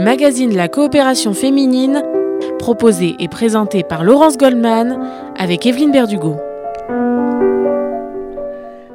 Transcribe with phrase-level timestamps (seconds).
[0.00, 2.02] magazine La coopération féminine,
[2.58, 4.98] proposé et présenté par Laurence Goldman
[5.36, 6.36] avec Evelyne Berdugo.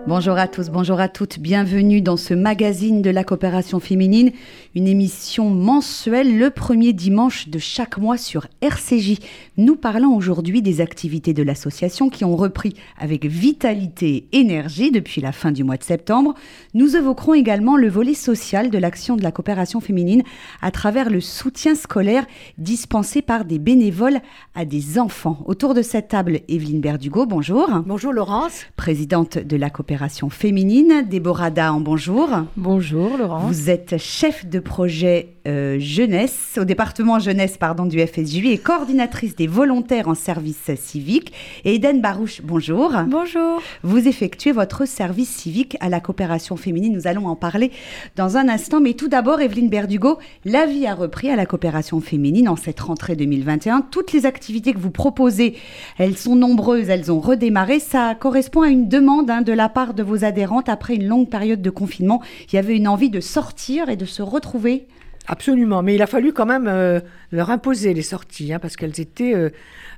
[0.07, 4.31] Bonjour à tous, bonjour à toutes, bienvenue dans ce magazine de la coopération féminine,
[4.76, 9.17] une émission mensuelle le premier dimanche de chaque mois sur RCJ.
[9.57, 15.21] Nous parlons aujourd'hui des activités de l'association qui ont repris avec vitalité et énergie depuis
[15.21, 16.35] la fin du mois de septembre.
[16.76, 20.22] Nous évoquerons également le volet social de l'action de la coopération féminine
[20.62, 22.27] à travers le soutien scolaire
[22.59, 24.20] dispensé par des bénévoles
[24.53, 25.40] à des enfants.
[25.48, 27.71] Autour de cette table, Evelyne Berdugo, bonjour.
[27.87, 28.65] Bonjour Laurence.
[28.76, 29.95] Présidente de la coopération
[30.30, 31.05] féminine.
[31.09, 32.30] Déborah Dahan, bonjour.
[32.58, 33.54] Bonjour Laurence.
[33.54, 39.35] Vous êtes chef de projet euh, jeunesse au département jeunesse pardon, du FSJ et coordinatrice
[39.35, 41.34] des volontaires en service civique.
[41.63, 42.91] Et Eden Barouche, bonjour.
[43.08, 43.62] Bonjour.
[43.84, 46.94] Vous effectuez votre service civique à la coopération féminine.
[46.94, 47.71] Nous allons en parler
[48.16, 48.81] dans un instant.
[48.81, 52.80] Mais tout d'abord, Evelyne Berdugo, la vie a repris à la coopération féminine en cette
[52.80, 53.82] rentrée 2021.
[53.91, 55.55] Toutes les activités que vous proposez,
[55.98, 57.80] elles sont nombreuses, elles ont redémarré.
[57.80, 61.30] Ça correspond à une demande hein, de la part de vos adhérentes après une longue
[61.30, 62.21] période de confinement.
[62.49, 64.88] Il y avait une envie de sortir et de se retrouver.
[65.28, 67.00] Absolument, mais il a fallu quand même euh,
[67.31, 69.50] leur imposer les sorties, hein, parce qu'elles étaient euh,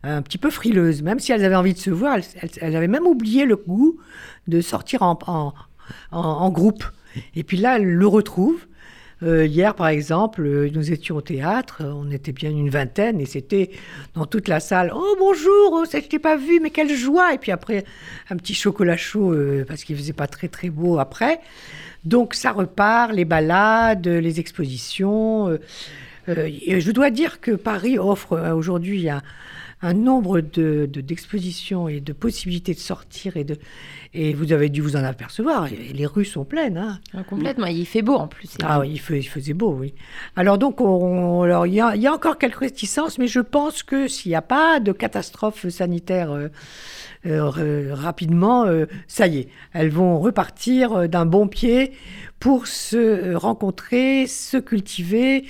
[0.04, 1.02] un petit peu frileuses.
[1.02, 2.18] Même si elles avaient envie de se voir,
[2.62, 4.00] elles, avaient même oublié le goût
[4.48, 6.84] de sortir en, groupe.
[7.36, 8.66] Et puis là, elles le retrouvent.
[9.24, 13.72] Euh, hier, par exemple, nous étions au théâtre, on était bien une vingtaine, et c'était
[14.14, 17.40] dans toute la salle Oh bonjour, oh, je t'ai pas vu, mais quelle joie Et
[17.40, 17.84] puis après,
[18.30, 19.36] un petit chocolat chaud,
[19.68, 21.42] parce qu'il faisait pas très très beau après.
[22.04, 25.58] Donc ça repart, les balades, les expositions.
[26.28, 29.22] Je dois dire que Paris offre aujourd'hui un
[29.82, 33.58] un nombre d'expositions de, d'expositions et de possibilités de sortir et de
[34.14, 35.68] et vous avez dû vous en apercevoir.
[35.68, 36.78] les rues sont pleines.
[36.78, 37.00] Hein.
[37.14, 37.68] Ah, complètement.
[37.68, 38.50] Il fait beau en plus.
[38.64, 39.94] Ah oui, il, faisait beau, oui.
[40.36, 44.32] Alors donc, on, alors il y, a, encore quelques réticences, mais je pense que s'il
[44.32, 46.32] n'y a pas de catastrophe sanitaire.
[46.32, 46.48] Euh,
[47.26, 51.92] euh, rapidement, euh, ça y est, elles vont repartir d'un bon pied
[52.40, 55.46] pour se rencontrer, se cultiver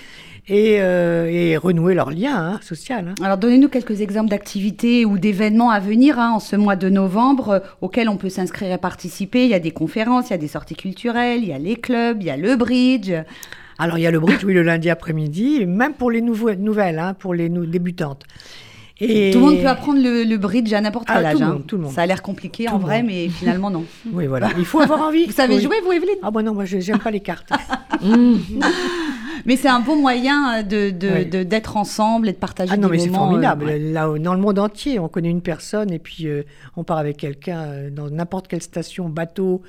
[0.50, 3.10] euh, et, renouer leur lien hein, social.
[3.10, 3.16] Hein.
[3.24, 7.50] Alors donnez-nous quelques exemples d'activités ou d'événements à venir hein, en ce mois de novembre
[7.50, 9.44] euh, auxquels on peut s'inscrire et participer.
[9.44, 11.76] Il y a des conférences, il y a des sorties culturelles, il y a les
[11.76, 13.12] clubs, il y a le bridge.
[13.78, 17.14] Alors il y a le bridge, oui, le lundi après-midi, même pour les nouveaux, nouvelles,
[17.20, 18.24] pour les débutantes.
[19.00, 19.30] Et...
[19.32, 21.38] Tout le monde peut apprendre le, bridge à n'importe quel ah, âge.
[21.68, 23.86] Tout le monde, Ça a l'air compliqué en vrai, mais finalement non.
[24.12, 24.50] Oui, voilà.
[24.58, 25.26] Il faut avoir envie.
[25.26, 26.18] Vous savez jouer, vous, Evelyne?
[26.24, 27.52] Ah, bon, non, moi, j'aime pas les cartes.
[29.48, 33.10] Mais c'est un bon moyen de, d'être ensemble et de partager ah non, mais c'est
[33.10, 33.70] formidable.
[33.70, 36.44] Euh, Là, dans le monde entier, on connaît une personne et puis euh,
[36.76, 39.64] on part avec quelqu'un euh, dans n'importe quelle station, bateau,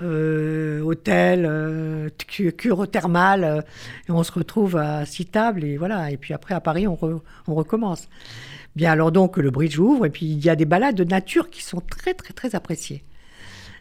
[0.00, 2.10] hôtel,
[2.56, 3.64] cure thermale,
[4.08, 6.10] et on se retrouve à six tables et voilà.
[6.10, 6.98] Et puis après, à Paris, on,
[7.48, 8.08] on recommence.
[8.76, 11.50] Bien, alors donc, le bridge ouvre et puis il y a des balades de nature
[11.50, 13.02] qui sont très, très, très appréciées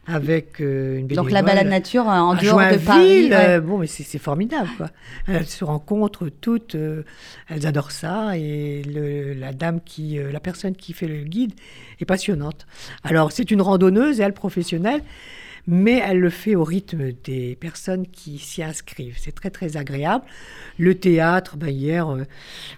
[0.08, 3.30] avec euh, une Donc la balade nature euh, en dehors de Paris.
[3.32, 4.90] Euh, bon, mais c'est formidable, quoi.
[5.28, 6.76] Elles se rencontrent toutes,
[7.50, 8.84] elles adorent ça, et
[9.38, 11.54] la dame qui, la personne qui fait le guide
[12.00, 12.66] est passionnante.
[13.04, 15.02] Alors c'est une randonneuse, elle professionnelle,
[15.68, 19.18] mais elle le fait au rythme des personnes qui s'y inscrivent.
[19.20, 20.24] C'est très très agréable.
[20.80, 22.24] Le théâtre, ben hier, euh,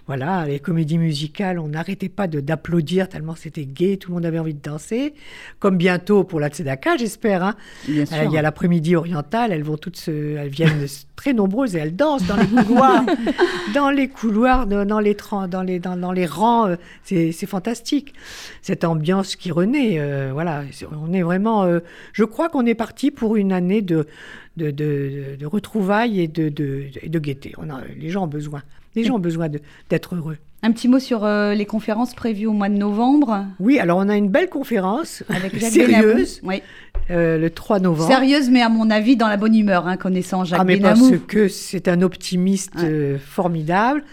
[0.08, 4.40] voilà, les comédies musicales, on n'arrêtait pas d'applaudir tellement c'était gai, tout le monde avait
[4.40, 5.14] envie de danser.
[5.60, 7.44] Comme bientôt pour la Tzedaka, j'espère.
[7.44, 7.54] Hein.
[7.88, 11.78] Euh, il y a l'après-midi oriental, elles vont toutes se, elles viennent très nombreuses et
[11.78, 13.04] elles dansent dans les couloirs,
[13.74, 15.14] dans les couloirs, dans les,
[15.48, 16.66] dans les, dans, les rangs.
[16.68, 18.14] Euh, c'est fantastique.
[18.62, 20.64] Cette ambiance qui renaît, voilà,
[21.00, 21.68] on est vraiment.
[22.12, 24.06] je crois qu'on est parti pour une année de,
[24.56, 27.52] de, de, retrouvailles et de, de, gaieté.
[27.58, 28.62] On a, les gens ont besoin.
[28.94, 29.48] Les gens ont besoin
[29.90, 30.38] d'être heureux.
[30.62, 33.44] Un petit mot sur euh, les conférences prévues au mois de novembre.
[33.60, 36.62] Oui, alors on a une belle conférence avec sérieuse oui.
[37.10, 38.10] Euh, le 3 novembre.
[38.10, 41.12] Sérieuse, mais à mon avis dans la bonne humeur, hein, connaissant Jacques ah, mais Parce
[41.28, 44.04] que c'est un optimiste euh, formidable.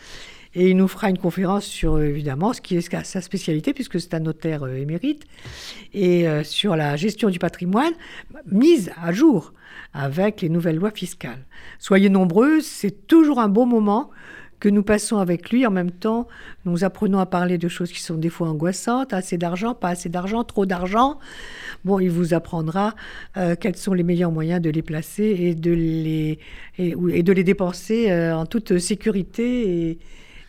[0.59, 4.15] Et il nous fera une conférence sur, évidemment, ce qui est sa spécialité, puisque c'est
[4.15, 5.23] un notaire euh, émérite,
[5.93, 7.93] et euh, sur la gestion du patrimoine
[8.51, 9.53] mise à jour
[9.93, 11.45] avec les nouvelles lois fiscales.
[11.77, 14.09] Soyez nombreux, c'est toujours un bon moment
[14.59, 15.67] que nous passons avec lui.
[15.67, 16.27] En même temps,
[16.65, 20.09] nous apprenons à parler de choses qui sont des fois angoissantes, assez d'argent, pas assez
[20.09, 21.19] d'argent, trop d'argent.
[21.85, 22.95] Bon, il vous apprendra
[23.37, 26.39] euh, quels sont les meilleurs moyens de les placer et de les,
[26.79, 29.99] et, de les dépenser en toute sécurité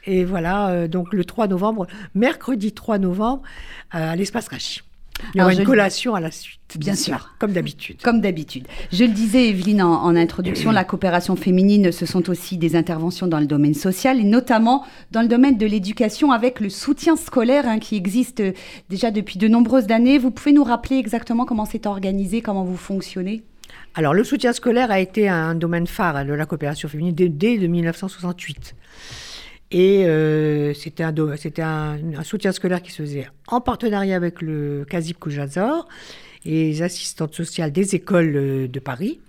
[0.09, 3.43] et voilà, euh, donc le 3 novembre, mercredi 3 novembre,
[3.95, 4.81] euh, à l'espace Rachi.
[5.35, 6.61] Il y aura une collation à la suite.
[6.77, 7.35] Bien sûr.
[7.41, 8.01] Comme d'habitude.
[8.03, 8.69] Comme d'habitude.
[8.93, 13.27] Je le disais, Evelyne, en, en introduction, la coopération féminine, ce sont aussi des interventions
[13.27, 17.67] dans le domaine social et notamment dans le domaine de l'éducation avec le soutien scolaire
[17.67, 18.53] hein, qui existe euh,
[18.89, 20.19] déjà depuis de nombreuses années.
[20.19, 23.43] Vous pouvez nous rappeler exactement comment c'est organisé, comment vous fonctionnez?
[23.95, 27.59] Alors, le soutien scolaire a été un domaine phare de la coopération féminine dès, dès
[27.59, 28.77] 1968.
[29.71, 35.87] Et euh, c'était un, soutien scolaire qui se faisait en partenariat avec le CASIP Koujazor
[36.45, 39.21] les assistantes sociales des écoles euh, de Paris.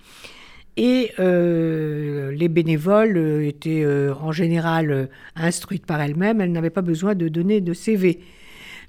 [0.78, 7.28] Et euh, les bénévoles étaient en général instruites par elles-mêmes, elles n'avaient pas besoin de
[7.28, 8.22] donner de CV.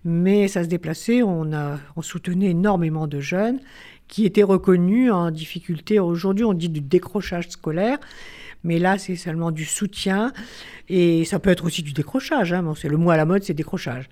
[0.04, 3.58] Mais ça se déplaçait, on soutenait énormément de jeunes
[4.06, 5.98] qui étaient reconnus en difficulté.
[5.98, 7.98] Aujourd'hui, on dit du décrochage scolaire,
[8.64, 10.32] mais là, c'est seulement du soutien.
[10.88, 12.52] Et ça peut être aussi du décrochage.
[12.52, 12.72] Hein.
[12.76, 14.08] C'est le mot à la mode, c'est décrochage.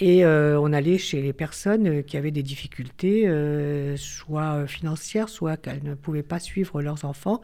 [0.00, 5.28] Et euh, on allait chez les personnes euh, qui avaient des difficultés, euh, soit financières,
[5.28, 7.42] soit qu'elles ne pouvaient pas suivre leurs enfants.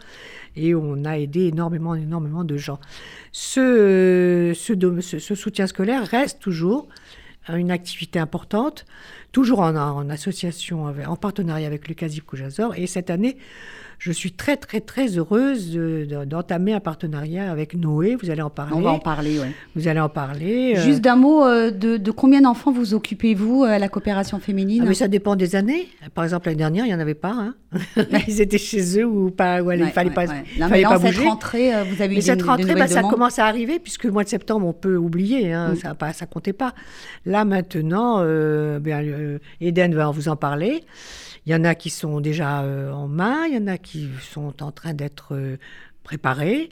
[0.55, 2.79] Et on a aidé énormément, énormément de gens.
[3.33, 6.89] Ce soutien scolaire reste toujours
[7.49, 8.87] une activité importante,
[9.35, 12.73] toujours en, en association, avec- en partenariat avec le CASIP Koujazor.
[12.77, 13.37] Et cette année,
[13.99, 18.17] je suis très, très, très heureuse de- de- d'entamer un partenariat avec Noé.
[18.21, 18.73] Vous allez en parler.
[18.77, 19.53] On va en parler, ouais.
[19.77, 20.75] Vous allez en parler.
[20.77, 24.39] euh, Juste d'un mot, euh, de, de combien d'enfants vous occupez-vous euh, à la coopération
[24.41, 25.89] féminine Ah, mais ça dépend des années.
[26.15, 27.33] Par exemple, l'année dernière, il n'y en avait pas.
[27.33, 27.55] hein.
[28.29, 29.63] Ils étaient chez eux ou pas.
[29.63, 30.45] Ou il Ouais, fallait ouais, pas, ouais.
[30.55, 31.29] il Là, fallait pas cette bouger.
[31.29, 33.79] rentrée, vous avez eu Mais des, cette de rentrée, bah, nouvelles ça commence à arriver,
[33.81, 35.77] puisque le mois de septembre, on peut oublier, hein, Mm.
[35.77, 36.75] ça ne ça comptait pas.
[37.27, 40.85] Là, maintenant, euh, bien, euh, Eden va vous en parler.
[41.47, 44.09] Il y en a qui sont déjà euh, en main, il y en a qui
[44.33, 45.57] sont en train d'être euh,
[46.03, 46.69] préparés.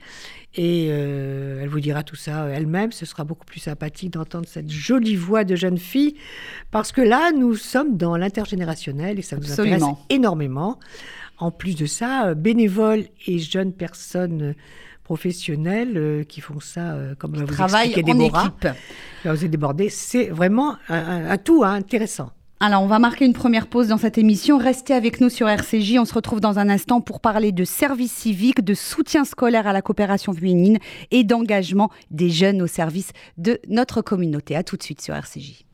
[0.54, 2.92] Et euh, elle vous dira tout ça elle-même.
[2.92, 6.14] Ce sera beaucoup plus sympathique d'entendre cette jolie voix de jeune fille,
[6.70, 10.78] parce que là, nous sommes dans l'intergénérationnel et ça nous intéresse énormément.
[11.38, 14.54] En plus de ça, bénévoles et jeunes personnes
[15.02, 18.68] professionnelles euh, qui font ça, euh, comme va vous Travail expliquer en Déborah, équipe.
[19.22, 22.30] qui va vous déborder, c'est vraiment un, un- un tout hein, intéressant.
[22.64, 24.56] Alors, on va marquer une première pause dans cette émission.
[24.56, 25.96] Restez avec nous sur RCJ.
[25.98, 29.72] On se retrouve dans un instant pour parler de service civique, de soutien scolaire à
[29.72, 30.78] la coopération féminine
[31.10, 34.54] et d'engagement des jeunes au service de notre communauté.
[34.54, 35.64] À tout de suite sur RCJ.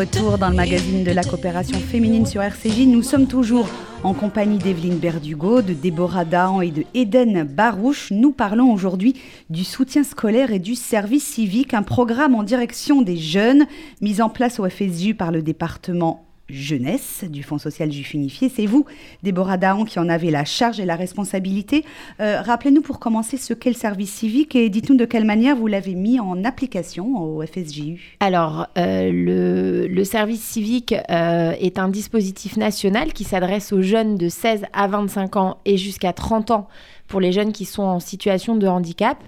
[0.00, 2.86] Retour dans le magazine de la coopération féminine sur RCJ.
[2.86, 3.68] Nous sommes toujours
[4.02, 8.10] en compagnie d'Evelyne Berdugo, de Déborah Dahan et de Eden Barouche.
[8.10, 13.18] Nous parlons aujourd'hui du soutien scolaire et du service civique, un programme en direction des
[13.18, 13.66] jeunes
[14.00, 18.48] mis en place au FSU par le département jeunesse du Fonds social juif unifié.
[18.48, 18.84] C'est vous,
[19.22, 21.84] Déborah Dahan, qui en avez la charge et la responsabilité.
[22.20, 25.66] Euh, Rappelez-nous pour commencer ce qu'est le service civique et dites-nous de quelle manière vous
[25.66, 28.16] l'avez mis en application au FSJU.
[28.20, 34.28] Alors, euh, le, service civique euh, est un dispositif national qui s'adresse aux jeunes de
[34.28, 36.68] 16 à 25 ans et jusqu'à 30 ans
[37.10, 39.18] pour les jeunes qui sont en situation de handicap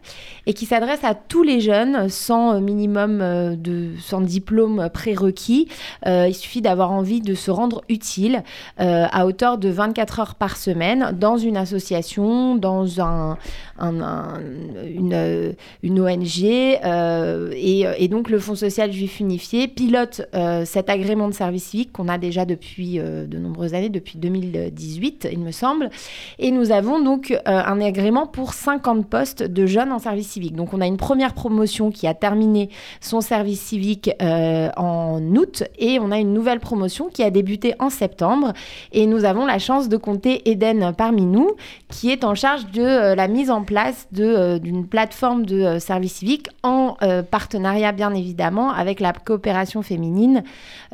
[0.47, 5.69] et qui s'adresse à tous les jeunes sans minimum euh, de sans diplôme prérequis.
[6.07, 8.43] Euh, il suffit d'avoir envie de se rendre utile
[8.81, 13.37] euh, à hauteur de 24 heures par semaine dans une association, dans un,
[13.79, 14.41] un- un-
[14.87, 16.45] une, euh, une ONG
[16.85, 21.65] euh, et, et donc le Fonds social juif unifié pilote euh, cet agrément de service
[21.65, 25.91] civique qu'on a déjà depuis euh, de nombreuses années, depuis 2018 il me semble.
[26.39, 27.37] Et nous avons donc euh,
[27.73, 30.55] un agrément pour 50 postes de jeunes en service civique.
[30.55, 32.69] Donc on a une première promotion qui a terminé
[33.01, 37.75] son service civique euh, en août et on a une nouvelle promotion qui a débuté
[37.79, 38.53] en septembre.
[38.93, 41.51] Et nous avons la chance de compter Eden parmi nous
[41.89, 45.79] qui est en charge de euh, la mise en place euh, d'une plateforme de euh,
[45.79, 50.43] service civique en euh, partenariat bien évidemment avec la coopération féminine,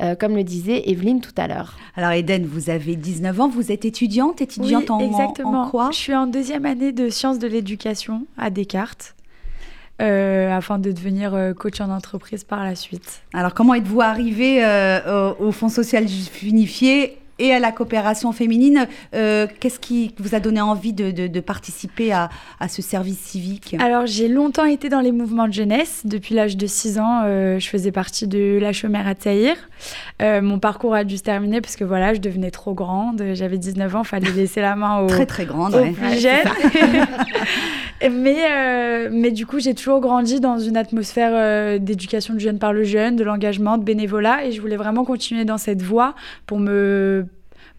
[0.00, 1.76] euh, comme le disait Evelyne tout à l'heure.
[1.96, 5.62] Alors Eden, vous avez 19 ans, vous êtes étudiante, étudiante Oui, en- exactement.
[5.62, 5.88] en quoi?
[5.92, 9.16] Je suis en deuxième année de sciences de l'éducation à Descartes,
[10.00, 13.22] euh, afin de devenir euh, coach en entreprise par la suite.
[13.32, 16.06] Alors comment êtes-vous arrivé euh, au, au Fonds social
[16.42, 21.26] unifié et à la coopération féminine Euh, Qu'est-ce qui vous a donné envie de, de-
[21.26, 22.28] de participer à,
[22.60, 23.76] à ce service civique?
[23.80, 26.02] Alors, j'ai longtemps été dans les mouvements de jeunesse.
[26.04, 29.56] Depuis l'âge de 6 ans, euh, je faisais partie de la chômère à Taïr.
[30.22, 33.22] Euh, mon parcours a dû se terminer parce que voilà, je devenais trop grande.
[33.34, 35.74] J'avais 19 ans, fallait laisser la main aux, Très très grande.
[35.74, 35.92] aux ouais.
[35.92, 37.02] plus jeunes.
[38.02, 42.58] mais, euh, mais du coup, j'ai toujours grandi dans une atmosphère euh, d'éducation du jeune
[42.58, 44.44] par le jeune, de l'engagement, de bénévolat.
[44.46, 46.14] Et je voulais vraiment continuer dans cette voie
[46.46, 47.26] pour me,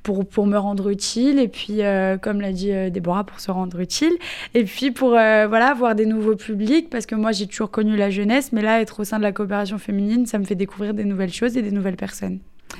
[0.03, 1.39] pour, pour me rendre utile.
[1.39, 4.13] Et puis, euh, comme l'a dit Déborah, pour se rendre utile.
[4.53, 6.89] Et puis, pour voilà, voir des nouveaux publics.
[6.89, 8.51] Parce que moi, j'ai toujours connu la jeunesse.
[8.51, 11.33] Mais là, être au sein de la coopération féminine, ça me fait découvrir des nouvelles
[11.33, 12.39] choses et des nouvelles personnes.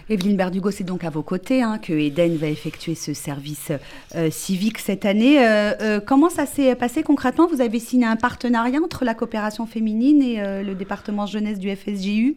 [0.09, 3.71] Evelyne Berdugo, c'est donc à vos côtés hein, que Eden va effectuer ce service
[4.15, 5.39] euh, civique cette année.
[5.39, 7.47] Euh, euh, comment ça s'est passé concrètement?
[7.47, 12.35] Vous avez signé un partenariat entre la coopération féminine et le département jeunesse du FSJU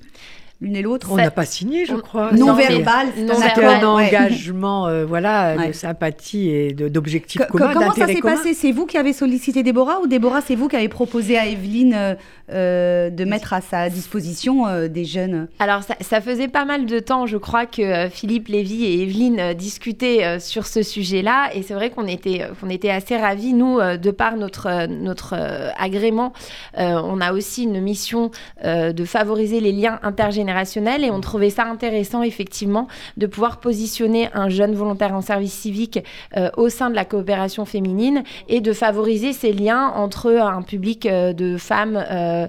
[0.63, 2.31] L'une et l'autre On n'a pas signé, je crois.
[2.33, 5.69] Non c'est- verbal, c'est non verbal, un engagement, euh, voilà, Ouais.
[5.69, 9.13] de sympathie et d'objectifs Co- co- communs, comment ça s'est passé C'est vous qui avez
[9.13, 12.15] sollicité Déborah ou Déborah, c'est vous qui avez proposé à Evelyne euh,
[12.53, 15.49] euh, de mettre à sa disposition euh, des jeunes?
[15.59, 19.41] Alors, ça, ça faisait pas mal de temps, je crois, que Philippe Lévy et Evelyne
[19.41, 21.51] euh, discutaient euh, sur ce sujet-là.
[21.57, 25.35] Et c'est vrai qu'on était, qu'on était assez ravis, nous, euh, de par notre, notre
[25.37, 26.33] euh, agrément.
[26.79, 28.31] euh, on a aussi une mission
[28.65, 34.29] euh, de favoriser les liens intergénérationnels et on trouvait ça intéressant, effectivement, de pouvoir positionner
[34.35, 35.99] un jeune volontaire en service civique
[36.37, 41.07] euh, au sein de la coopération féminine et de favoriser ces liens entre un public
[41.07, 42.47] euh, de femmes euh,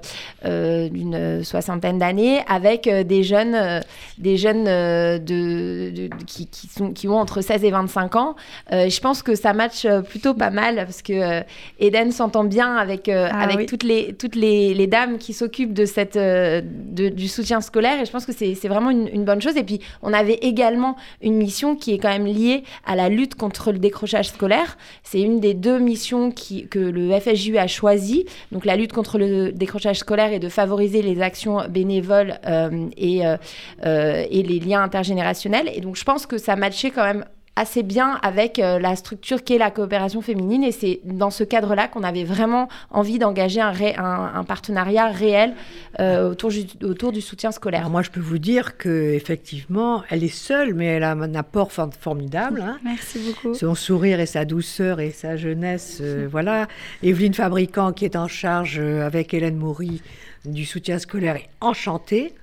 [0.89, 3.81] d'une soixantaine d'années avec des jeunes,
[4.17, 8.35] des jeunes de, qui, qui sont, qui ont entre 16 et 25 ans.
[8.71, 11.41] Je pense que ça match plutôt pas mal parce que
[11.79, 13.65] Eden s'entend bien avec, Ah avec oui.
[13.65, 18.05] toutes, les, toutes les, les dames qui s'occupent de cette, de- du soutien scolaire et
[18.05, 19.57] je pense que c'est vraiment une, bonne chose.
[19.57, 23.35] Et puis, on avait également une mission qui est quand même liée à la lutte
[23.35, 24.77] contre le décrochage scolaire.
[25.03, 28.25] C'est une des deux missions que le FSJU a choisi.
[28.51, 33.25] Donc, la lutte contre le décrochage scolaire et de favoriser les actions bénévoles euh, et,
[33.25, 33.37] euh,
[33.85, 35.69] euh, et les liens intergénérationnels.
[35.73, 39.43] Et donc, je pense que ça matchait quand même assez bien avec euh, la structure
[39.43, 43.69] qu'est la coopération féminine et c'est dans ce cadre-là qu'on avait vraiment envie d'engager un,
[43.71, 45.53] ré- un, un partenariat réel
[45.99, 47.81] euh, autour, du soutien scolaire.
[47.81, 51.35] Alors moi, je peux vous dire que effectivement, elle est seule, mais elle a un
[51.35, 52.61] apport for- formidable.
[52.61, 52.79] hein.
[52.83, 53.53] Merci beaucoup.
[53.53, 56.67] Son sourire et sa douceur et sa jeunesse, euh, voilà.
[57.03, 60.01] Evelyne Fabricant, qui est en charge euh, avec Hélène Maury
[60.45, 62.33] du soutien scolaire, est enchantée.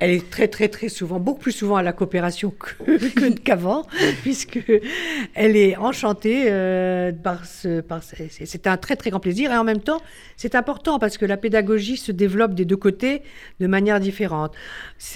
[0.00, 2.54] Elle est très, très, très souvent, beaucoup plus souvent à la coopération
[3.44, 3.84] qu'avant,
[4.22, 4.60] puisque
[5.34, 7.80] elle est enchantée euh, par ce.
[7.80, 9.50] Par ce- c'est- un très, très grand plaisir.
[9.52, 10.00] Et en même temps,
[10.36, 13.22] c'est important parce que la pédagogie se développe des deux côtés
[13.60, 14.54] de manière différente.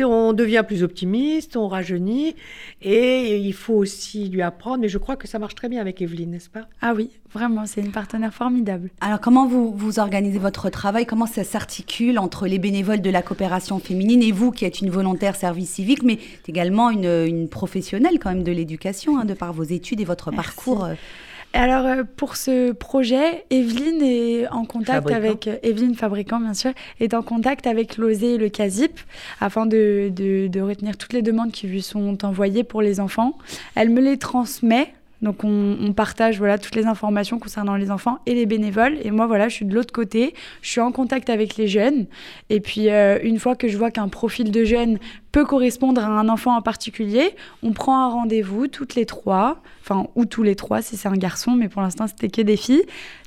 [0.00, 2.34] On devient plus optimiste, on rajeunit,
[2.80, 4.78] et il faut aussi lui apprendre.
[4.80, 6.68] Mais je crois que ça marche très bien avec Evelyne, n'est-ce pas?
[6.80, 8.90] Ah oui, vraiment, c'est une partenaire formidable.
[9.00, 11.06] Alors, comment vous, vous organisez votre travail?
[11.06, 14.90] Comment ça s'articule entre les bénévoles de la coopération féminine et vous, qui êtes une
[14.90, 19.52] volontaire service civique, mais également une, une professionnelle quand même de l'éducation, hein, de par
[19.52, 20.46] vos études et votre Merci.
[20.46, 20.94] parcours euh,
[21.54, 25.16] Alors euh, pour ce projet, Evelyne est en contact Fabricant.
[25.16, 28.98] avec euh, Evelyne fabricant bien sûr est en contact avec l'OSE et le CASIP
[29.40, 33.36] afin de, de, de retenir toutes les demandes qui lui sont envoyées pour les enfants.
[33.74, 34.94] Elle me les transmet.
[35.22, 38.98] Donc on, partage voilà toutes les informations concernant les enfants et les bénévoles.
[39.04, 40.34] Et moi voilà je suis de l'autre côté.
[40.62, 42.06] Je suis en contact avec les jeunes.
[42.50, 44.98] Et puis euh, une fois que je vois qu'un profil de jeune
[45.30, 47.30] peut correspondre à un enfant en particulier
[47.62, 49.62] on prend un rendez-vous toutes les trois.
[49.82, 52.56] Enfin ou tous les trois si c'est un garçon mais pour l'instant c'était que des
[52.56, 52.84] filles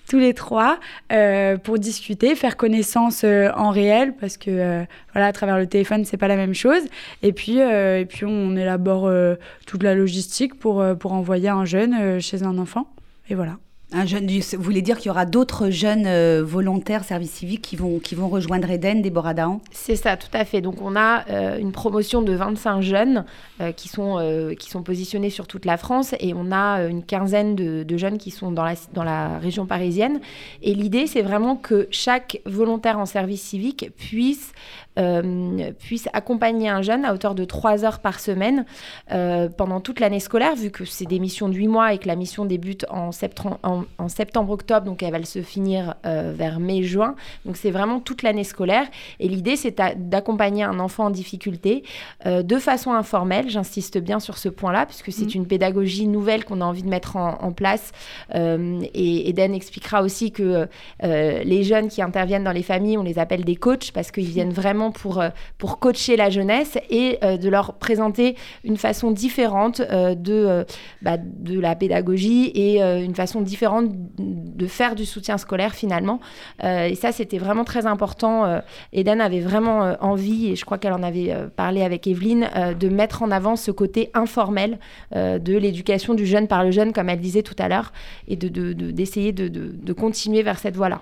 [0.07, 0.79] tous les trois
[1.11, 4.83] euh, pour discuter, faire connaissance euh, en réel parce que euh,
[5.13, 6.83] voilà à travers le téléphone c'est pas la même chose.
[7.21, 9.35] Et puis euh, et puis on élabore euh,
[9.65, 12.87] toute la logistique pour euh, pour envoyer un jeune chez un enfant.
[13.29, 13.57] Et voilà.
[13.91, 17.75] Un jeune, vous voulez dire qu'il y aura d'autres jeunes euh, volontaires service civique qui
[17.75, 20.59] vont, qui vont rejoindre Eden, Déborah Dahan C'est ça, tout à fait.
[20.59, 23.25] Donc on a euh, une promotion de 25 jeunes
[23.61, 27.55] euh, qui, sont, qui sont positionnés sur toute la France et on a une quinzaine
[27.55, 30.19] de, de jeunes qui sont dans la, dans la région parisienne.
[30.63, 34.51] Et l'idée, c'est vraiment que chaque volontaire en service civique puisse,
[34.97, 38.65] euh, puisse accompagner un jeune à hauteur de 3 heures par semaine
[39.11, 42.07] euh, pendant toute l'année scolaire, vu que c'est des missions de 8 mois et que
[42.07, 46.59] la mission débute en septembre, en, en septembre-octobre, donc elle va se finir euh, vers
[46.59, 47.15] mai-juin.
[47.45, 48.87] Donc c'est vraiment toute l'année scolaire.
[49.19, 51.83] Et l'idée, c'est d'accompagner un enfant en difficulté
[52.25, 53.49] euh, de façon informelle.
[53.49, 57.15] J'insiste bien sur ce point-là, puisque c'est une pédagogie nouvelle qu'on a envie de mettre
[57.15, 57.91] en, en place.
[58.33, 60.67] Et Eden expliquera aussi que
[61.01, 64.53] les jeunes qui interviennent dans les familles, on les appelle des coachs, parce qu'ils viennent
[64.53, 69.79] vraiment pour, euh, pour coacher la jeunesse et euh, de leur présenter une façon différente
[69.81, 70.65] euh, de,
[71.01, 76.19] bah, de la pédagogie et une façon différente de faire du soutien scolaire finalement.
[76.63, 78.61] Et ça, c'était vraiment très important.
[78.93, 82.49] Eden avait vraiment envie, et je crois qu'elle en avait parlé avec Evelyne,
[82.79, 84.79] de mettre en avant ce côté informel
[85.13, 87.91] de l'éducation du jeune par le jeune, comme elle disait tout à l'heure,
[88.27, 91.01] et de- de- de- d'essayer de, de- de continuer vers cette voie-là.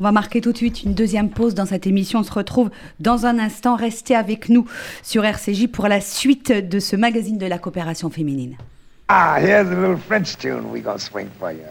[0.00, 2.20] On va marquer tout de suite une deuxième pause dans cette émission.
[2.20, 2.70] On se retrouve
[3.00, 3.76] dans un instant.
[3.76, 4.66] Restez avec nous
[5.02, 8.56] sur RCJ pour la suite de ce magazine de la coopération féminine.
[9.08, 11.64] Ah, here's a little French tune we gonna swing for you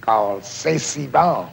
[0.00, 1.46] called C'est si bon.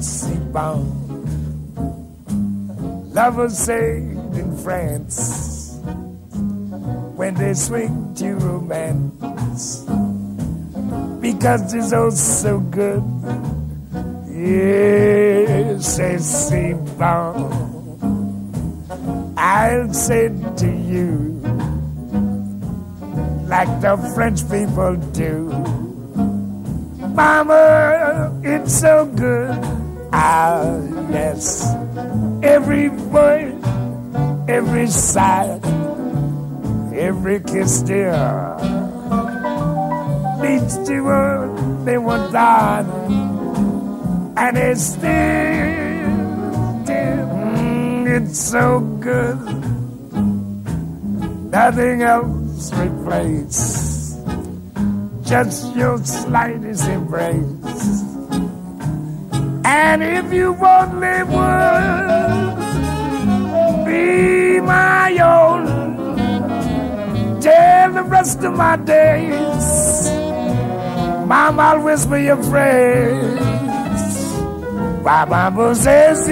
[0.00, 0.86] C'est bon.
[3.12, 5.78] Lovers say in France
[7.16, 9.84] when they swing to romance
[11.20, 13.02] because it's oh so good.
[14.26, 17.50] Yes, si bon.
[19.36, 21.40] I'll say to you
[23.46, 25.48] like the French people do.
[27.14, 29.73] Mama, it's so good.
[30.16, 30.78] Ah,
[31.10, 31.66] yes.
[32.40, 33.58] Every word,
[34.48, 35.58] every sigh,
[36.94, 38.54] every kiss, dear,
[40.86, 42.86] to what they want done.
[44.36, 45.02] And it's still,
[46.84, 49.38] still, mm, it's so good.
[51.50, 54.16] Nothing else replaces
[55.24, 58.13] just your slightest embrace.
[59.64, 62.54] And if you only would
[63.86, 65.66] be my own,
[67.40, 70.10] tell the rest of my days,
[71.26, 73.40] Mama, I'll whisper your phrase.
[75.02, 76.26] Baba says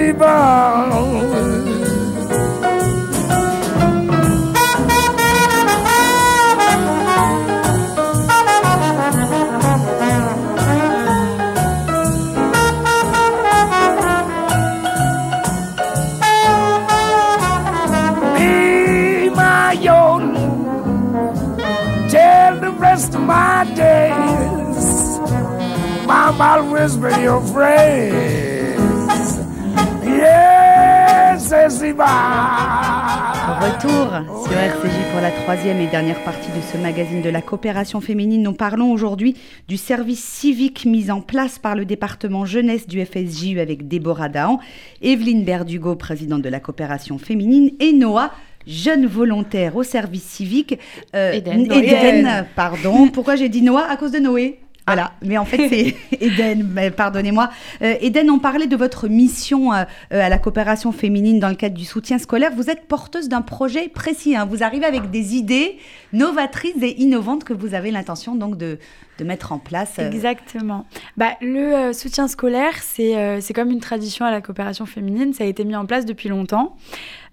[33.60, 34.08] Retour
[34.44, 38.42] sur RCJ pour la troisième et dernière partie de ce magazine de la coopération féminine.
[38.42, 39.36] Nous parlons aujourd'hui
[39.68, 44.58] du service civique mis en place par le département jeunesse du FSJU avec Déborah Dahan,
[45.02, 48.32] Evelyne Berdugo, présidente de la coopération féminine, et Noah,
[48.66, 50.78] jeune volontaire au service civique.
[51.14, 51.60] Euh, Eden.
[51.66, 52.46] Eden, Eden.
[52.54, 53.08] pardon.
[53.12, 54.58] Pourquoi j'ai dit Noah À cause de Noé.
[54.84, 57.50] Voilà, mais en fait c'est Eden, pardonnez-moi.
[57.82, 61.54] Euh, Eden, on parlait de votre mission euh, euh, à la coopération féminine dans le
[61.54, 62.50] cadre du soutien scolaire.
[62.56, 64.44] Vous êtes porteuse d'un projet précis, hein.
[64.44, 65.76] vous arrivez avec des idées
[66.12, 68.78] novatrices et innovantes que vous avez l'intention donc de,
[69.18, 69.94] de mettre en place.
[70.00, 70.10] euh.
[70.10, 70.84] Exactement.
[71.16, 75.32] Bah, le soutien scolaire, c'est c'est comme une tradition à la coopération féminine.
[75.32, 76.74] Ça a été mis en place depuis longtemps.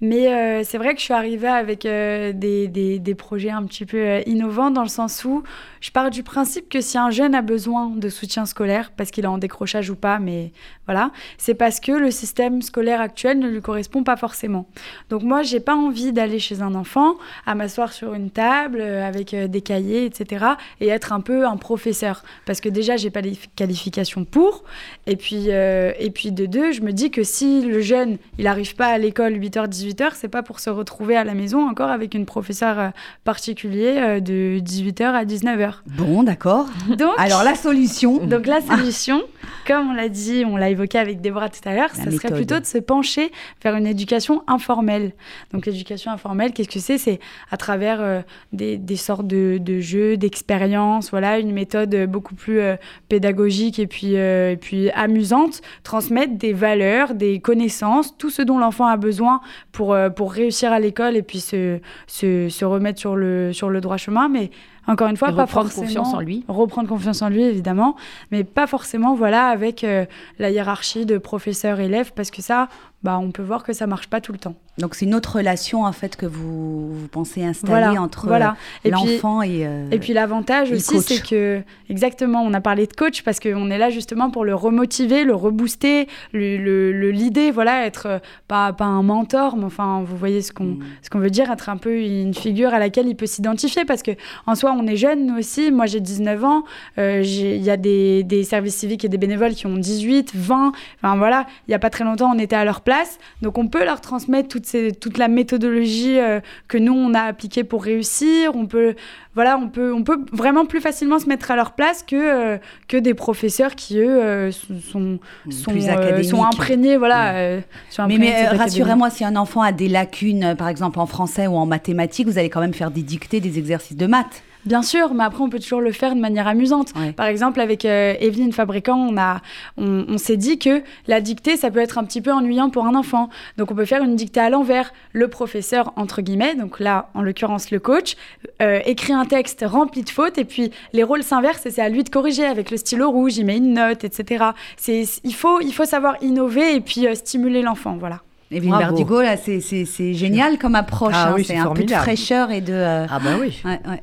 [0.01, 3.85] Mais euh, c'est vrai que je suis arrivée avec euh, des, des- projets un petit
[3.85, 5.43] peu euh, innovants dans le sens où
[5.81, 9.25] je pars du principe que si un jeune a besoin de soutien scolaire, parce qu'il
[9.25, 10.51] est en décrochage ou pas, mais
[10.85, 14.67] voilà, c'est parce que le système scolaire actuel ne lui correspond pas forcément.
[15.09, 19.35] Donc moi, j'ai pas envie d'aller chez un enfant, à m'asseoir sur une table avec
[19.35, 20.45] des cahiers, etc.,
[20.79, 24.63] et être un peu un professeur, parce que déjà, j'ai pas les qualifications pour,
[25.07, 28.75] et puis, et puis de deux, je me dis que si le jeune, il n'arrive
[28.75, 32.13] pas à l'école 8h, 18h, c'est pas pour se retrouver à la maison encore avec
[32.13, 32.89] une professeure euh,
[33.23, 35.75] particulière euh, de 18h à 19h.
[35.97, 36.67] Bon, d'accord.
[36.97, 38.17] Donc, Alors la solution.
[38.25, 39.21] donc la solution,
[39.67, 42.60] comme on l'a dit, on l'a évoqué avec Déborah tout à l'heure, ce serait plutôt
[42.60, 43.32] de se pencher
[43.63, 45.13] vers une éducation informelle.
[45.54, 46.97] Donc l'éducation informelle, qu'est-ce que c'est?
[46.97, 47.19] C'est
[47.52, 48.21] à travers euh,
[48.54, 52.75] des, des sortes de, de jeux, d'expériences, voilà, une méthode beaucoup plus euh,
[53.08, 58.58] pédagogique et puis, euh, et puis amusante, transmettre des valeurs, des connaissances, tout ce dont
[58.58, 62.99] l'enfant a besoin pour, euh, pour réussir à l'école et puis se, se, se remettre
[62.99, 64.29] sur le, sur le droit chemin.
[64.29, 64.51] Mais
[64.87, 66.43] encore une fois, Et pas reprendre forcément confiance en lui.
[66.47, 67.95] reprendre confiance en lui évidemment
[68.31, 70.05] mais pas forcément voilà avec euh,
[70.39, 72.67] la hiérarchie de professeur élève parce que ça
[73.01, 75.37] bah on peut voir que ça marche pas tout le temps Donc c'est une autre
[75.37, 78.49] relation en fait que vous, vous pensez installer voilà entre voilà
[78.85, 82.53] euh, et puis l'enfant et, euh, et puis l'avantage et aussi, c'est que, exactement, on
[82.53, 86.57] a parlé de coach parce qu'on est là justement pour le remotiver, le rebooster, le,
[86.57, 90.65] le, le leader, voilà, être pas, pas un mentor, mais enfin, vous voyez ce qu'on
[90.69, 90.83] Mm.
[91.01, 94.03] ce qu'on veut dire, être un peu une figure à laquelle il peut s'identifier parce
[94.03, 94.11] que
[94.45, 95.71] en soi, on est jeune, nous aussi.
[95.71, 96.63] Moi, j'ai 19 ans.
[96.97, 100.71] euh, Il y a des, services civiques et des bénévoles qui ont 18, 20.
[101.01, 103.17] Enfin, voilà, il y a pas très longtemps, on était à leur place.
[103.41, 107.84] Donc, on peut leur transmettre toute la méthodologie euh, que nous, on a appliquée pour
[107.84, 108.55] réussir.
[108.55, 108.95] On peut
[109.39, 112.58] voilà, on peut, on peut vraiment plus facilement se mettre à leur place que, euh,
[112.89, 115.17] que des professeurs qui, eux, euh, sont,
[115.49, 116.97] sont, Plus euh, sont imprégnés.
[116.97, 121.47] Voilà, euh, sont Mais, rassurez-moi, si un enfant a des lacunes, par exemple en français
[121.47, 124.43] ou en mathématiques, vous allez quand même faire des dictées, des exercices de maths.
[124.65, 126.91] Bien sûr, mais après, on peut toujours le faire de manière amusante.
[126.97, 127.13] Ouais.
[127.13, 129.39] Par exemple, avec euh, Evelyne Fabricant, on, a,
[129.78, 132.86] on, on s'est dit que la dictée, ça peut être un petit peu ennuyant pour
[132.86, 133.30] un enfant.
[133.58, 134.91] Donc, on peut faire une dictée à l'envers.
[135.13, 138.17] Le professeur, entre guillemets, donc là, en l'occurrence, le coach,
[138.62, 141.87] euh, écrit un texte rempli de fautes et puis les rôles s'inversent et c'est à
[141.87, 144.43] lui de corriger avec le stylo rouge, il met une note, etc.
[144.75, 148.19] C'est, il, faut, il faut savoir innover et puis euh, stimuler l'enfant, voilà.
[148.51, 148.79] Bravo.
[148.83, 151.13] Berdugo, là, c'est- c'est c'est génial comme approche.
[151.15, 151.33] Ah hein.
[151.35, 152.73] oui, c'est c'est un peu de fraîcheur et de.
[152.73, 153.61] euh, Ah ben oui.
[153.63, 154.01] ouais, ouais.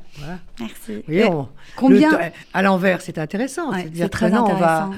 [0.61, 1.03] Merci.
[1.09, 2.17] Oui, Et on- Combien le-
[2.53, 3.71] à l'envers, c'est intéressant.
[3.73, 4.63] Ouais, C'est très maintenant, intéressant.
[4.87, 4.95] On va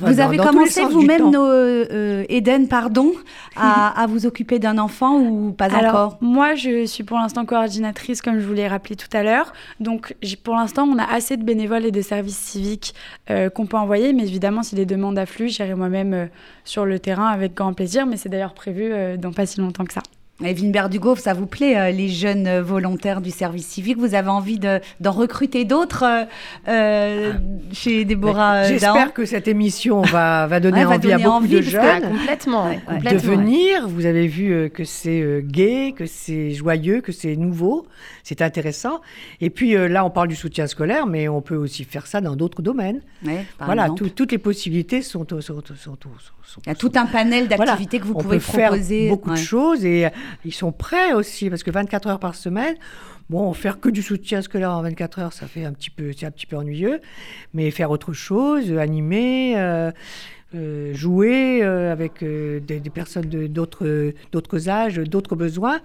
[0.00, 3.12] Vous dans- avez dans commencé vous-même, nos, euh, Eden, pardon,
[3.56, 7.44] à, à vous occuper d'un enfant ou pas Alors, encore moi, je suis pour l'instant
[7.44, 9.52] coordinatrice, comme je vous l'ai rappelé tout à l'heure.
[9.80, 12.94] Donc, pour l'instant, on a assez de bénévoles et de services civiques
[13.30, 14.12] euh, qu'on peut envoyer.
[14.12, 16.26] Mais évidemment, si les demandes affluent, j'irai moi-même euh,
[16.64, 18.06] sur le terrain avec grand plaisir.
[18.06, 20.02] Mais c'est d'ailleurs prévu euh, dans pas si longtemps que ça.
[20.44, 23.98] Evelyne Berdugo, ça vous plaît, euh, les jeunes euh, volontaires du service civique?
[23.98, 26.24] Vous avez envie de- d'en recruter d'autres euh,
[26.68, 27.32] euh,
[27.72, 31.48] chez Déborah J'espère que cette émission va, va donner Ouais, va envie à beaucoup envie,
[31.60, 32.10] de Ah, jeunes.
[32.18, 33.88] complètement, Ouais, de venir.
[33.88, 37.86] Vous avez vu que c'est gai, que c'est joyeux, que c'est nouveau.
[38.22, 39.00] C'est intéressant.
[39.40, 42.20] Et puis euh, là, on parle du soutien scolaire, mais on peut aussi faire ça
[42.20, 43.00] dans d'autres domaines.
[43.24, 45.96] Ouais, par voilà, tout- toutes les possibilités sont, sont, sont, sont- sont-
[46.44, 47.64] sont- Il y a tout un panel Voilà.
[47.72, 48.72] d'activités que vous on pouvez faire
[49.08, 49.36] beaucoup Ouais.
[49.36, 50.10] de choses et euh,
[50.44, 52.76] ils sont prêts aussi parce que 24 heures par semaine.
[53.30, 56.26] Bon, faire que du soutien scolaire en 24 heures, ça fait un petit peu, c'est
[56.26, 57.00] un petit peu ennuyeux,
[57.54, 59.90] mais faire autre chose, animer, euh,
[60.54, 65.80] euh, jouer euh, avec euh, des, personnes de- d'autres d'autres âges, d'autres besoins,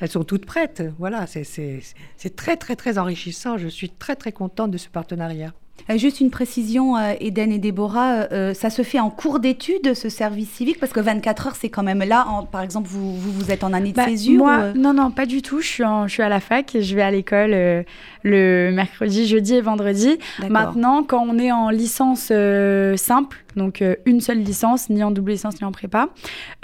[0.00, 0.82] elles sont toutes prêtes.
[0.98, 3.58] Voilà, c'est très très très enrichissant.
[3.58, 5.52] Je suis très très contente de ce partenariat.
[5.88, 9.94] Euh, Juste une précision, euh, Eden et Déborah, euh, ça se fait en cours d'études,
[9.94, 10.80] ce service civique?
[10.80, 12.26] Parce que 24 heures, c'est quand même là.
[12.28, 14.92] en- par exemple, vous, vous, vous êtes en année de Bah, césure moi, ou, non,
[14.92, 15.60] non, pas du tout.
[15.60, 17.82] Je suis, en- je suis à la fac et je vais à l'école euh,
[18.24, 20.18] le mercredi, jeudi et vendredi.
[20.48, 25.12] Maintenant, quand on est en licence euh, simple, donc euh, une seule licence, ni en
[25.12, 26.08] double licence, ni en prépa,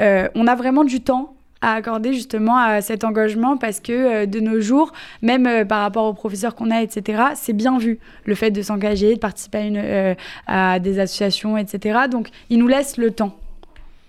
[0.01, 4.41] on a vraiment du temps à accorder justement à cet engagement parce que euh, de
[4.41, 8.35] nos jours, même euh, par rapport aux professeurs qu'on a, etc., c'est bien vu le
[8.35, 10.15] fait de s'engager, de participer à, euh,
[10.47, 12.01] à des associations, etc.
[12.11, 13.37] Donc, ils nous laissent le temps,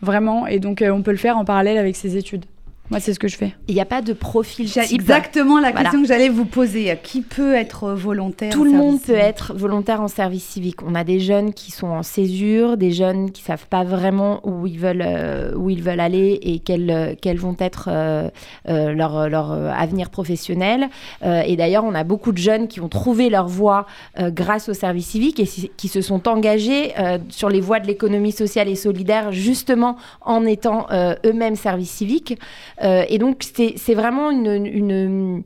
[0.01, 2.45] vraiment, et donc on peut le faire en parallèle avec ses études.
[2.89, 3.55] Moi, c'est ce que je fais.
[3.69, 4.91] Il n'y a pas de profil type.
[4.91, 5.83] exactement la Voilà.
[5.85, 6.95] question que j'allais vous poser.
[7.01, 10.83] Qui peut être volontaire Tout le service monde peut être volontaire en service civique.
[10.85, 14.67] On a des jeunes qui sont en césure, des jeunes qui savent pas vraiment où
[14.67, 18.29] ils veulent, euh, où ils veulent aller et quels, euh, quels vont être euh,
[18.67, 20.89] euh, leur, leur euh, avenir professionnel.
[21.23, 23.85] Euh, et d'ailleurs, on a beaucoup de jeunes qui ont trouvé leur voie
[24.19, 27.79] euh, grâce au service civique et si- qui se sont engagés euh, sur les voies
[27.79, 32.37] de l'économie sociale et solidaire justement en étant euh, eux-mêmes service civique.
[32.83, 35.43] Euh, et donc, c'est vraiment une- une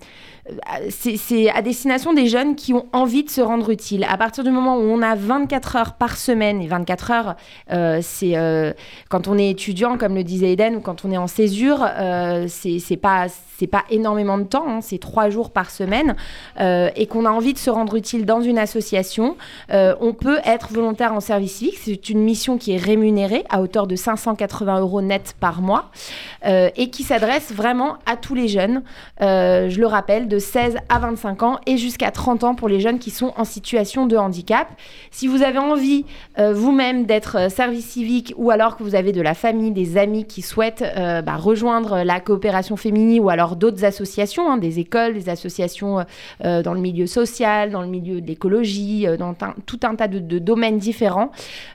[0.89, 4.05] c'est à destination des jeunes qui ont envie de se rendre utile.
[4.09, 7.35] À partir du moment où on a 24 heures par semaine, et 24 heures,
[7.71, 8.73] euh, c'est euh,
[9.09, 12.47] quand on est étudiant, comme le disait Eden, ou quand on est en césure, euh,
[12.47, 13.27] c'est pas
[13.59, 16.15] c'est pas énormément de temps, hein, c'est trois jours par semaine,
[16.59, 19.35] euh, et qu'on a envie de se rendre utile dans une association,
[19.69, 21.79] on peut être volontaire en service civique.
[21.81, 25.89] C'est une mission qui est rémunérée à hauteur de 580 euros net par mois
[26.45, 28.83] et qui s'adresse vraiment à tous les jeunes.
[29.19, 32.99] Je le rappelle, de 16 à 25 ans et jusqu'à 30 ans pour les jeunes
[32.99, 34.67] qui sont en situation de handicap.
[35.11, 36.05] Si vous avez envie
[36.39, 39.97] euh, vous-même d'être euh, service civique ou alors que vous avez de la famille, des
[39.97, 44.79] amis qui souhaitent euh, bah, rejoindre la coopération féminine ou alors d'autres associations, hein, des
[44.79, 46.05] écoles, des associations
[46.43, 50.19] euh, dans le milieu social, dans le milieu de l'écologie, dans tout un tas de,
[50.19, 51.31] de domaines différents,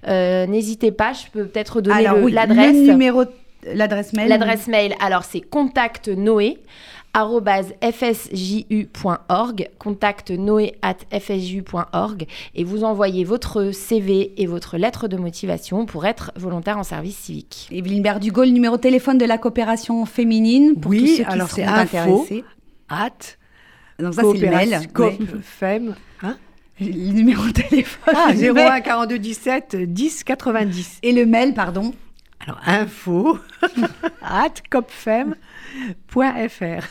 [0.07, 2.77] n'hésitez pas, je peux peut-être donner oui, l'adresse.
[2.77, 3.25] numéro,
[3.64, 4.29] l'adresse mail.
[4.29, 6.59] L'adresse mail, alors c'est contact noé
[7.83, 15.85] fsju.org, contact noé at fsju.org et vous envoyez votre CV et votre lettre de motivation
[15.87, 17.68] pour être volontaire en service civique.
[17.70, 21.31] Evelyne Berdugo, le numéro de téléphone de la coopération féminine pour Oui, tous ceux qui
[21.31, 21.98] alors seront c'est info.
[21.98, 22.44] intéressés.
[22.90, 23.38] Hâte,
[23.98, 24.88] Donc ça, c'est le mail.
[24.92, 25.40] coopération, coop, Ouais.
[25.42, 26.37] femme, hein
[26.81, 28.14] Le numéro de téléphone.
[28.16, 28.68] Ah, le mail.
[28.68, 30.98] 01 42 17 10 90.
[31.03, 31.92] Et le mail, pardon.
[32.44, 33.38] Alors, info,
[34.22, 36.85] at copfem.fr.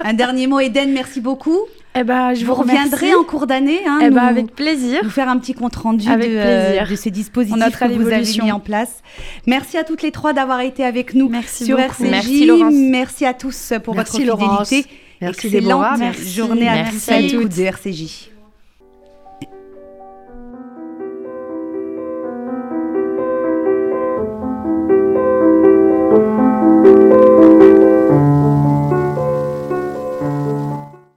[0.00, 1.58] Un dernier mot, Eden, merci beaucoup.
[1.94, 3.80] Eh ben, je vous vous reviendrai reviendrez en cours d'année.
[3.86, 5.00] Hein, Eh ben, avec plaisir.
[5.04, 8.52] nous faire un petit compte rendu Avec de, euh, ces dispositifs que vous avez mis
[8.52, 9.02] en place.
[9.46, 12.02] Merci à toutes les trois d'avoir été avec nous Merci sur beaucoup.
[12.02, 12.10] RCJ.
[12.10, 12.74] Merci, Laurence.
[12.74, 14.68] Merci à tous pour Merci, votre Laurence.
[14.68, 14.90] fidélité.
[15.20, 18.37] Merci, Excellente journée à Merci tous à de RCJ.